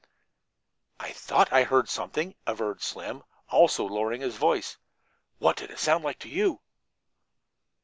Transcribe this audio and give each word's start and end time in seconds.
"I 0.99 1.11
thought 1.11 1.53
I 1.53 1.61
heard 1.63 1.87
something," 1.87 2.33
averred 2.47 2.81
Slim, 2.81 3.21
also 3.49 3.85
lowering 3.85 4.21
his 4.21 4.35
voice. 4.35 4.79
"What 5.37 5.57
did 5.57 5.69
it 5.69 5.77
sound 5.77 6.03
like 6.03 6.17
to 6.21 6.27
you?" 6.27 6.59